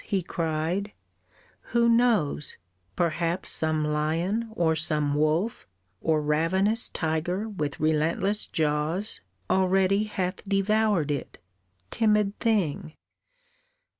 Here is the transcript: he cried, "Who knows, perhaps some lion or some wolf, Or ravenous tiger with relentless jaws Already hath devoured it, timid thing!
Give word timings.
he 0.03 0.23
cried, 0.23 0.91
"Who 1.77 1.87
knows, 1.87 2.57
perhaps 2.95 3.51
some 3.51 3.85
lion 3.85 4.49
or 4.53 4.75
some 4.75 5.13
wolf, 5.13 5.67
Or 6.01 6.23
ravenous 6.23 6.89
tiger 6.89 7.47
with 7.47 7.79
relentless 7.79 8.47
jaws 8.47 9.21
Already 9.47 10.05
hath 10.05 10.41
devoured 10.49 11.11
it, 11.11 11.37
timid 11.91 12.39
thing! 12.39 12.93